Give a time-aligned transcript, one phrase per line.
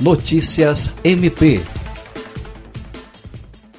[0.00, 1.58] Notícias MP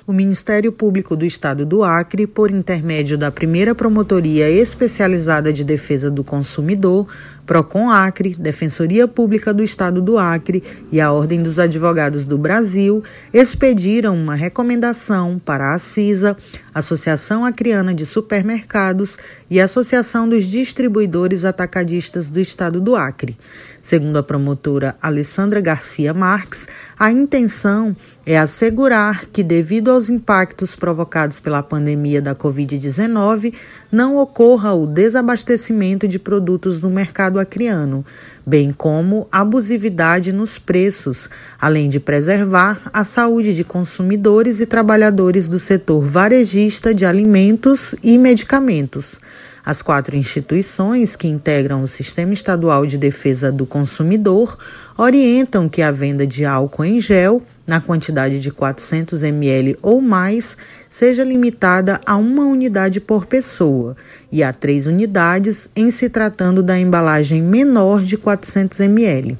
[0.07, 6.09] o Ministério Público do Estado do Acre, por intermédio da primeira Promotoria Especializada de Defesa
[6.09, 7.07] do Consumidor,
[7.47, 10.61] Procon Acre, Defensoria Pública do Estado do Acre
[10.91, 13.01] e a Ordem dos Advogados do Brasil
[13.33, 16.35] expediram uma recomendação para a CISA,
[16.73, 19.17] Associação Acreana de Supermercados
[19.49, 23.37] e Associação dos Distribuidores Atacadistas do Estado do Acre.
[23.81, 26.67] Segundo a promotora Alessandra Garcia Marques,
[26.99, 33.53] a intenção é assegurar que, devido aos impactos provocados pela pandemia da Covid-19,
[33.89, 38.05] não ocorra o desabastecimento de produtos no mercado mercado acriano,
[38.45, 45.59] bem como abusividade nos preços, além de preservar a saúde de consumidores e trabalhadores do
[45.59, 49.19] setor varejista de alimentos e medicamentos.
[49.67, 54.57] As quatro instituições que integram o Sistema Estadual de Defesa do Consumidor
[54.97, 60.55] orientam que a venda de álcool em gel, na quantidade de 400 ml ou mais,
[60.89, 63.97] seja limitada a uma unidade por pessoa
[64.31, 69.37] e a três unidades em se tratando da embalagem menor de 400 ml.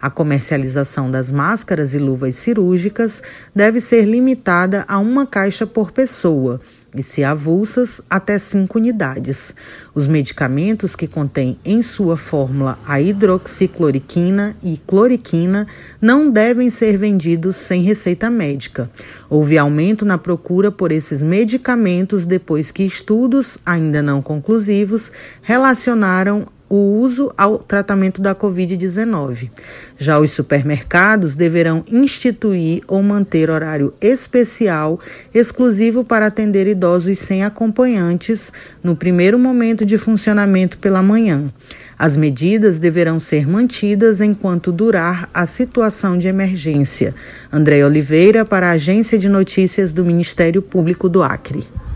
[0.00, 3.22] A comercialização das máscaras e luvas cirúrgicas
[3.54, 6.60] deve ser limitada a uma caixa por pessoa
[6.94, 9.54] e, se avulsas, até 5 unidades.
[9.94, 15.66] Os medicamentos que contêm em sua fórmula a hidroxicloroquina e cloriquina
[16.00, 18.90] não devem ser vendidos sem receita médica.
[19.28, 26.98] Houve aumento na procura por esses medicamentos depois que estudos, ainda não conclusivos, relacionaram o
[27.00, 29.50] uso ao tratamento da Covid-19.
[29.96, 35.00] Já os supermercados deverão instituir ou manter horário especial
[35.34, 38.52] exclusivo para atender idosos sem acompanhantes
[38.82, 41.52] no primeiro momento de funcionamento pela manhã.
[41.98, 47.12] As medidas deverão ser mantidas enquanto durar a situação de emergência.
[47.52, 51.66] André Oliveira, para a Agência de Notícias do Ministério Público do Acre.